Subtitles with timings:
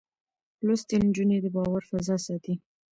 [0.65, 2.53] لوستې نجونې د باور فضا ساتي.